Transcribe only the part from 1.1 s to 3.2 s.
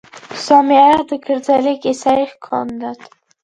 გრძელი კისერი ჰქონდათ.